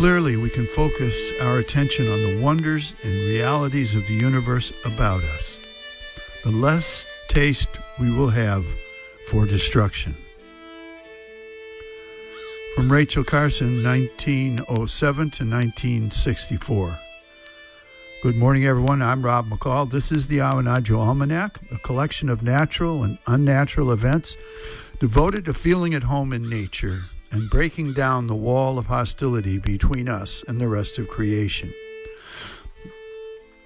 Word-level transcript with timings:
clearly 0.00 0.38
we 0.38 0.48
can 0.48 0.66
focus 0.66 1.30
our 1.42 1.58
attention 1.58 2.10
on 2.10 2.22
the 2.22 2.40
wonders 2.40 2.94
and 3.02 3.12
realities 3.12 3.94
of 3.94 4.06
the 4.06 4.14
universe 4.14 4.72
about 4.86 5.22
us, 5.22 5.60
the 6.42 6.50
less 6.50 7.04
taste 7.28 7.68
we 7.98 8.10
will 8.10 8.30
have 8.30 8.64
for 9.26 9.44
destruction. 9.44 10.16
From 12.74 12.90
Rachel 12.90 13.22
Carson, 13.22 13.84
1907 13.84 15.16
to 15.16 15.44
1964. 15.44 16.96
Good 18.22 18.36
morning, 18.36 18.64
everyone. 18.64 19.02
I'm 19.02 19.20
Rob 19.20 19.50
McCall. 19.50 19.90
This 19.90 20.10
is 20.10 20.28
the 20.28 20.38
Awanadjo 20.38 20.98
Almanac, 20.98 21.60
a 21.70 21.76
collection 21.76 22.30
of 22.30 22.42
natural 22.42 23.02
and 23.02 23.18
unnatural 23.26 23.92
events 23.92 24.38
devoted 24.98 25.44
to 25.44 25.52
feeling 25.52 25.92
at 25.92 26.04
home 26.04 26.32
in 26.32 26.48
nature 26.48 27.00
and 27.30 27.48
breaking 27.50 27.92
down 27.92 28.26
the 28.26 28.34
wall 28.34 28.78
of 28.78 28.86
hostility 28.86 29.58
between 29.58 30.08
us 30.08 30.42
and 30.48 30.60
the 30.60 30.68
rest 30.68 30.98
of 30.98 31.08
creation. 31.08 31.72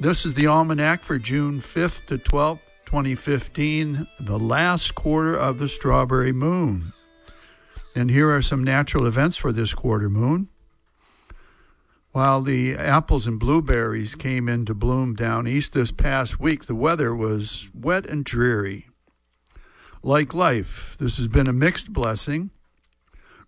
This 0.00 0.26
is 0.26 0.34
the 0.34 0.46
Almanac 0.46 1.02
for 1.02 1.18
June 1.18 1.60
5th 1.60 2.06
to 2.06 2.18
12th, 2.18 2.60
2015, 2.84 4.06
the 4.20 4.38
last 4.38 4.94
quarter 4.94 5.34
of 5.34 5.58
the 5.58 5.68
strawberry 5.68 6.32
moon. 6.32 6.92
And 7.96 8.10
here 8.10 8.30
are 8.30 8.42
some 8.42 8.64
natural 8.64 9.06
events 9.06 9.36
for 9.36 9.52
this 9.52 9.72
quarter 9.72 10.10
moon. 10.10 10.48
While 12.10 12.42
the 12.42 12.74
apples 12.74 13.26
and 13.26 13.40
blueberries 13.40 14.14
came 14.14 14.48
into 14.48 14.74
bloom 14.74 15.14
down 15.14 15.48
east 15.48 15.72
this 15.72 15.90
past 15.90 16.38
week, 16.38 16.66
the 16.66 16.74
weather 16.74 17.14
was 17.14 17.70
wet 17.74 18.06
and 18.06 18.24
dreary. 18.24 18.88
Like 20.02 20.34
life, 20.34 20.96
this 21.00 21.16
has 21.16 21.28
been 21.28 21.48
a 21.48 21.52
mixed 21.52 21.92
blessing. 21.92 22.50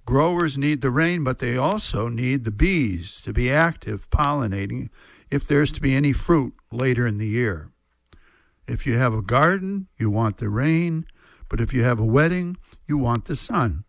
Growers 0.07 0.57
need 0.57 0.83
the 0.83 0.91
rain, 0.91 1.25
but 1.25 1.41
they 1.41 1.57
also 1.57 2.09
need 2.09 2.45
the 2.45 2.53
bees 2.53 3.21
to 3.23 3.33
be 3.33 3.51
active 3.51 4.09
pollinating 4.09 4.89
if 5.33 5.47
there's 5.47 5.73
to 5.73 5.81
be 5.81 5.97
any 5.97 6.13
fruit 6.13 6.55
later 6.71 7.09
in 7.09 7.19
the 7.19 7.27
year. 7.27 7.73
If 8.69 8.87
you 8.87 8.99
have 8.99 9.13
a 9.13 9.21
garden, 9.21 9.89
you 9.99 10.09
want 10.09 10.37
the 10.37 10.49
rain, 10.49 11.07
but 11.49 11.61
if 11.61 11.75
you 11.75 11.83
have 11.83 11.99
a 11.99 12.05
wedding, 12.05 12.57
you 12.87 12.97
want 12.97 13.25
the 13.25 13.35
sun. 13.35 13.83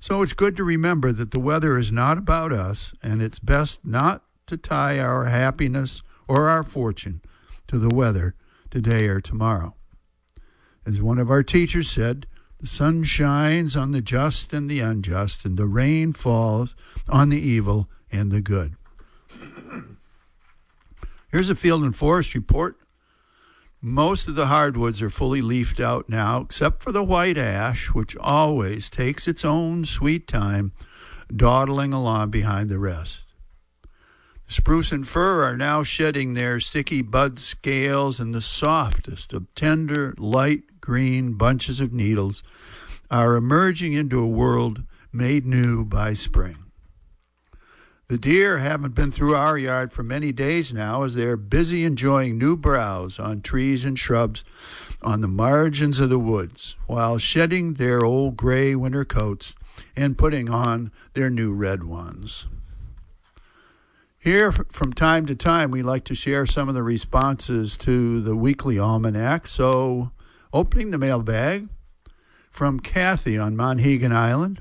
So 0.00 0.20
it's 0.20 0.32
good 0.32 0.56
to 0.56 0.64
remember 0.64 1.12
that 1.12 1.30
the 1.30 1.38
weather 1.38 1.78
is 1.78 1.92
not 1.92 2.18
about 2.18 2.52
us, 2.52 2.92
and 3.00 3.22
it's 3.22 3.38
best 3.38 3.84
not 3.84 4.24
to 4.48 4.56
tie 4.56 4.98
our 4.98 5.26
happiness 5.26 6.02
or 6.26 6.48
our 6.48 6.64
fortune 6.64 7.22
to 7.68 7.78
the 7.78 7.88
weather 7.94 8.34
today 8.68 9.06
or 9.06 9.20
tomorrow. 9.20 9.76
As 10.84 11.00
one 11.00 11.18
of 11.18 11.30
our 11.30 11.44
teachers 11.44 11.88
said, 11.88 12.26
the 12.64 12.68
sun 12.68 13.02
shines 13.02 13.76
on 13.76 13.92
the 13.92 14.00
just 14.00 14.54
and 14.54 14.70
the 14.70 14.80
unjust, 14.80 15.44
and 15.44 15.58
the 15.58 15.66
rain 15.66 16.14
falls 16.14 16.74
on 17.10 17.28
the 17.28 17.38
evil 17.38 17.90
and 18.10 18.32
the 18.32 18.40
good. 18.40 18.74
Here's 21.30 21.50
a 21.50 21.54
field 21.54 21.82
and 21.82 21.94
forest 21.94 22.34
report 22.34 22.78
most 23.82 24.28
of 24.28 24.34
the 24.34 24.46
hardwoods 24.46 25.02
are 25.02 25.10
fully 25.10 25.42
leafed 25.42 25.78
out 25.78 26.08
now, 26.08 26.40
except 26.40 26.82
for 26.82 26.90
the 26.90 27.04
white 27.04 27.36
ash, 27.36 27.88
which 27.88 28.16
always 28.16 28.88
takes 28.88 29.28
its 29.28 29.44
own 29.44 29.84
sweet 29.84 30.26
time, 30.26 30.72
dawdling 31.36 31.92
along 31.92 32.30
behind 32.30 32.70
the 32.70 32.78
rest. 32.78 33.26
The 34.46 34.54
spruce 34.54 34.90
and 34.90 35.06
fir 35.06 35.44
are 35.44 35.58
now 35.58 35.82
shedding 35.82 36.32
their 36.32 36.60
sticky 36.60 37.02
bud 37.02 37.38
scales, 37.38 38.18
and 38.18 38.34
the 38.34 38.40
softest 38.40 39.34
of 39.34 39.54
tender, 39.54 40.14
light 40.16 40.73
green 40.84 41.32
bunches 41.32 41.80
of 41.80 41.94
needles 41.94 42.42
are 43.10 43.36
emerging 43.36 43.94
into 43.94 44.20
a 44.20 44.26
world 44.26 44.82
made 45.10 45.46
new 45.46 45.82
by 45.82 46.12
spring. 46.12 46.58
The 48.08 48.18
deer 48.18 48.58
haven't 48.58 48.94
been 48.94 49.10
through 49.10 49.34
our 49.34 49.56
yard 49.56 49.94
for 49.94 50.02
many 50.02 50.30
days 50.30 50.74
now 50.74 51.02
as 51.02 51.14
they're 51.14 51.38
busy 51.38 51.84
enjoying 51.84 52.36
new 52.36 52.54
browse 52.54 53.18
on 53.18 53.40
trees 53.40 53.86
and 53.86 53.98
shrubs 53.98 54.44
on 55.00 55.22
the 55.22 55.26
margins 55.26 56.00
of 56.00 56.10
the 56.10 56.18
woods 56.18 56.76
while 56.86 57.16
shedding 57.16 57.74
their 57.74 58.04
old 58.04 58.36
gray 58.36 58.74
winter 58.74 59.06
coats 59.06 59.54
and 59.96 60.18
putting 60.18 60.50
on 60.50 60.92
their 61.14 61.30
new 61.30 61.54
red 61.54 61.84
ones. 61.84 62.46
Here, 64.18 64.52
from 64.52 64.92
time 64.92 65.24
to 65.26 65.34
time, 65.34 65.70
we 65.70 65.82
like 65.82 66.04
to 66.04 66.14
share 66.14 66.44
some 66.44 66.68
of 66.68 66.74
the 66.74 66.82
responses 66.82 67.78
to 67.78 68.20
the 68.20 68.36
weekly 68.36 68.78
almanac. 68.78 69.46
So, 69.46 70.10
opening 70.54 70.90
the 70.90 70.98
mailbag 70.98 71.68
from 72.48 72.78
Kathy 72.78 73.36
on 73.36 73.56
Monhegan 73.56 74.12
Island. 74.12 74.60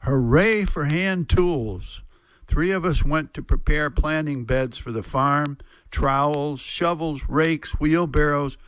Hooray 0.00 0.64
for 0.64 0.86
hand 0.86 1.28
tools! 1.28 2.02
Three 2.48 2.72
of 2.72 2.84
us 2.84 3.04
went 3.04 3.32
to 3.34 3.42
prepare 3.42 3.88
planting 3.90 4.44
beds 4.44 4.76
for 4.76 4.90
the 4.90 5.04
farm 5.04 5.56
trowels, 5.92 6.60
shovels, 6.60 7.26
rakes, 7.28 7.78
wheelbarrows. 7.78 8.58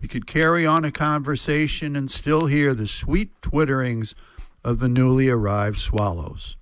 We 0.00 0.06
could 0.06 0.28
carry 0.28 0.64
on 0.64 0.84
a 0.84 0.92
conversation 0.92 1.96
and 1.96 2.08
still 2.08 2.46
hear 2.46 2.72
the 2.72 2.86
sweet 2.86 3.32
twitterings 3.42 4.14
of 4.62 4.78
the 4.78 4.88
newly 4.88 5.28
arrived 5.28 5.78
swallows. 5.78 6.56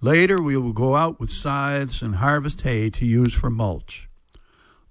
Later, 0.00 0.40
we 0.40 0.56
will 0.56 0.72
go 0.72 0.96
out 0.96 1.20
with 1.20 1.30
scythes 1.30 2.00
and 2.00 2.16
harvest 2.16 2.62
hay 2.62 2.88
to 2.88 3.04
use 3.04 3.34
for 3.34 3.50
mulch. 3.50 4.08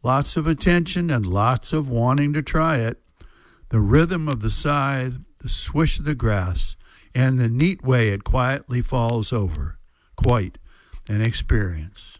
Lots 0.03 0.37
of 0.37 0.45
attention 0.45 1.09
and 1.09 1.25
lots 1.25 1.73
of 1.73 1.89
wanting 1.89 2.31
to 2.33 2.43
try 2.43 2.77
it. 2.77 3.01
The 3.69 3.79
rhythm 3.79 4.27
of 4.27 4.41
the 4.41 4.49
scythe, 4.49 5.19
the 5.41 5.49
swish 5.49 5.99
of 5.99 6.05
the 6.05 6.15
grass, 6.15 6.75
and 7.13 7.39
the 7.39 7.47
neat 7.47 7.83
way 7.83 8.09
it 8.09 8.23
quietly 8.23 8.81
falls 8.81 9.31
over. 9.31 9.77
Quite 10.15 10.57
an 11.07 11.21
experience. 11.21 12.19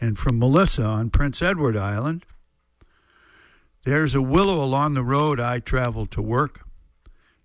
And 0.00 0.18
from 0.18 0.38
Melissa 0.38 0.84
on 0.84 1.10
Prince 1.10 1.42
Edward 1.42 1.76
Island, 1.76 2.24
there's 3.84 4.14
a 4.14 4.22
willow 4.22 4.64
along 4.64 4.94
the 4.94 5.04
road 5.04 5.38
I 5.38 5.60
travel 5.60 6.06
to 6.06 6.22
work. 6.22 6.62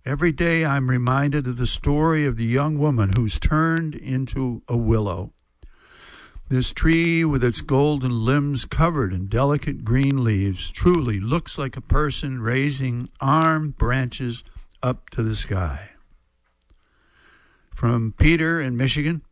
Every 0.04 0.32
day 0.32 0.64
I'm 0.64 0.90
reminded 0.90 1.46
of 1.46 1.58
the 1.58 1.66
story 1.66 2.26
of 2.26 2.36
the 2.36 2.44
young 2.44 2.78
woman 2.78 3.12
who's 3.14 3.38
turned 3.38 3.94
into 3.94 4.62
a 4.66 4.76
willow. 4.76 5.32
This 6.52 6.70
tree, 6.70 7.24
with 7.24 7.42
its 7.42 7.62
golden 7.62 8.26
limbs 8.26 8.66
covered 8.66 9.14
in 9.14 9.26
delicate 9.28 9.86
green 9.86 10.22
leaves, 10.22 10.70
truly 10.70 11.18
looks 11.18 11.56
like 11.56 11.78
a 11.78 11.80
person 11.80 12.42
raising 12.42 13.08
armed 13.22 13.78
branches 13.78 14.44
up 14.82 15.08
to 15.12 15.22
the 15.22 15.34
sky. 15.34 15.92
From 17.74 18.12
Peter 18.18 18.60
in 18.60 18.76
Michigan, 18.76 19.22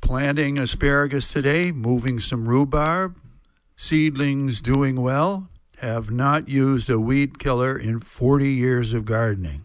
planting 0.00 0.56
asparagus 0.56 1.32
today, 1.32 1.72
moving 1.72 2.20
some 2.20 2.48
rhubarb. 2.48 3.16
Seedlings 3.74 4.60
doing 4.60 5.02
well. 5.02 5.48
Have 5.78 6.12
not 6.12 6.48
used 6.48 6.88
a 6.88 7.00
weed 7.00 7.40
killer 7.40 7.76
in 7.76 7.98
40 7.98 8.52
years 8.52 8.92
of 8.92 9.04
gardening. 9.04 9.64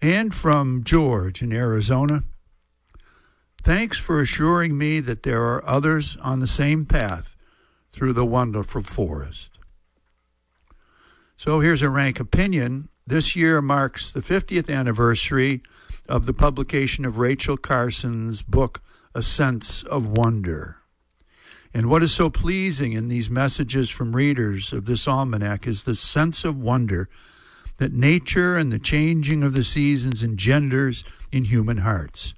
And 0.00 0.34
from 0.34 0.84
George 0.84 1.42
in 1.42 1.52
Arizona. 1.52 2.24
Thanks 3.66 3.98
for 3.98 4.20
assuring 4.20 4.78
me 4.78 5.00
that 5.00 5.24
there 5.24 5.42
are 5.42 5.68
others 5.68 6.16
on 6.18 6.38
the 6.38 6.46
same 6.46 6.86
path 6.86 7.34
through 7.90 8.12
the 8.12 8.24
wonderful 8.24 8.84
forest. 8.84 9.58
So 11.36 11.58
here's 11.58 11.82
a 11.82 11.90
rank 11.90 12.20
opinion. 12.20 12.90
This 13.08 13.34
year 13.34 13.60
marks 13.60 14.12
the 14.12 14.20
50th 14.20 14.72
anniversary 14.72 15.64
of 16.08 16.26
the 16.26 16.32
publication 16.32 17.04
of 17.04 17.18
Rachel 17.18 17.56
Carson's 17.56 18.42
book, 18.42 18.84
A 19.16 19.22
Sense 19.24 19.82
of 19.82 20.06
Wonder. 20.06 20.76
And 21.74 21.90
what 21.90 22.04
is 22.04 22.12
so 22.12 22.30
pleasing 22.30 22.92
in 22.92 23.08
these 23.08 23.28
messages 23.28 23.90
from 23.90 24.14
readers 24.14 24.72
of 24.72 24.84
this 24.84 25.08
almanac 25.08 25.66
is 25.66 25.82
the 25.82 25.96
sense 25.96 26.44
of 26.44 26.56
wonder 26.56 27.08
that 27.78 27.92
nature 27.92 28.56
and 28.56 28.72
the 28.72 28.78
changing 28.78 29.42
of 29.42 29.54
the 29.54 29.64
seasons 29.64 30.22
engenders 30.22 31.02
in 31.32 31.46
human 31.46 31.78
hearts. 31.78 32.36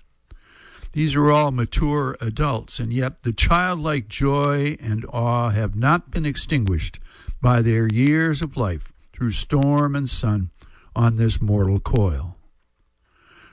These 0.99 1.15
are 1.15 1.31
all 1.31 1.53
mature 1.53 2.17
adults, 2.21 2.81
and 2.81 2.93
yet 2.93 3.23
the 3.23 3.33
childlike 3.33 4.09
joy 4.09 4.77
and 4.81 5.06
awe 5.11 5.50
have 5.50 5.77
not 5.77 6.11
been 6.11 6.27
extinguished 6.27 6.99
by 7.41 7.62
their 7.62 7.87
years 7.87 8.43
of 8.43 8.56
life 8.56 8.91
through 9.12 9.31
storm 9.31 9.95
and 9.95 10.11
sun 10.11 10.50
on 10.97 11.15
this 11.15 11.41
mortal 11.41 11.79
coil. 11.79 12.35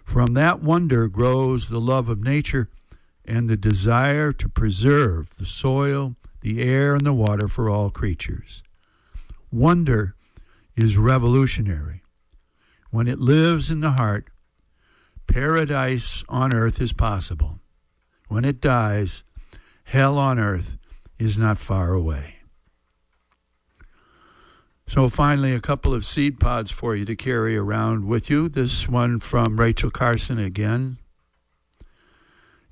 From 0.03 0.33
that 0.33 0.63
wonder 0.63 1.07
grows 1.07 1.69
the 1.69 1.79
love 1.79 2.09
of 2.09 2.23
nature 2.23 2.67
and 3.23 3.47
the 3.47 3.55
desire 3.55 4.33
to 4.33 4.49
preserve 4.49 5.37
the 5.37 5.45
soil, 5.45 6.15
the 6.41 6.63
air, 6.63 6.95
and 6.95 7.05
the 7.05 7.13
water 7.13 7.47
for 7.47 7.69
all 7.69 7.91
creatures. 7.91 8.63
Wonder 9.51 10.15
is 10.75 10.97
revolutionary. 10.97 12.01
When 12.89 13.07
it 13.07 13.19
lives 13.19 13.69
in 13.69 13.81
the 13.81 13.91
heart, 13.91 14.31
paradise 15.27 16.23
on 16.29 16.53
earth 16.53 16.81
is 16.81 16.93
possible. 16.93 17.59
When 18.27 18.45
it 18.45 18.61
dies, 18.61 19.23
hell 19.85 20.17
on 20.17 20.39
earth 20.39 20.77
is 21.19 21.37
not 21.37 21.57
far 21.57 21.93
away. 21.93 22.35
So, 24.87 25.09
finally, 25.09 25.53
a 25.53 25.59
couple 25.59 25.93
of 25.93 26.05
seed 26.05 26.39
pods 26.39 26.69
for 26.69 26.95
you 26.95 27.05
to 27.05 27.15
carry 27.15 27.57
around 27.57 28.05
with 28.05 28.29
you. 28.29 28.47
This 28.47 28.87
one 28.87 29.19
from 29.19 29.59
Rachel 29.59 29.89
Carson 29.89 30.37
again. 30.37 30.99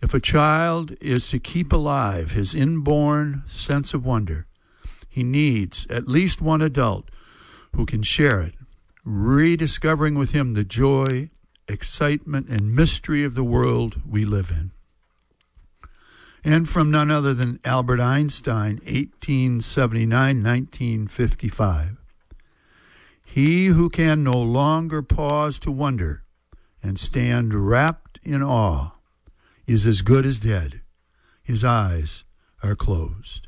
If 0.02 0.14
a 0.14 0.20
child 0.20 0.96
is 1.02 1.28
to 1.28 1.40
keep 1.40 1.72
alive 1.72 2.32
his 2.32 2.54
inborn 2.54 3.42
sense 3.46 3.94
of 3.94 4.06
wonder, 4.06 4.48
he 5.10 5.24
needs 5.24 5.88
at 5.90 6.08
least 6.08 6.42
one 6.42 6.62
adult 6.62 7.10
who 7.76 7.86
can 7.86 8.04
share 8.04 8.42
it, 8.42 8.56
rediscovering 9.04 10.16
with 10.16 10.32
him 10.32 10.54
the 10.54 10.64
joy, 10.64 11.30
excitement, 11.68 12.50
and 12.50 12.76
mystery 12.76 13.24
of 13.24 13.36
the 13.36 13.44
world 13.44 14.02
we 14.08 14.26
live 14.26 14.52
in. 14.52 14.72
And 16.44 16.68
from 16.68 16.92
none 16.92 17.10
other 17.10 17.34
than 17.34 17.60
Albert 17.64 18.02
Einstein, 18.02 18.76
1879 18.86 20.44
1955. 20.44 21.98
He 23.24 23.68
who 23.68 23.90
can 23.90 24.24
no 24.24 24.40
longer 24.40 25.02
pause 25.02 25.58
to 25.60 25.72
wonder 25.72 26.24
and 26.84 27.00
stand 27.00 27.54
wrapped 27.54 28.20
in 28.24 28.44
awe 28.44 28.92
is 29.66 29.88
as 29.88 30.02
good 30.02 30.26
as 30.26 30.40
dead. 30.40 30.82
His 31.42 31.64
eyes 31.64 32.26
are 32.62 32.76
closed. 32.76 33.48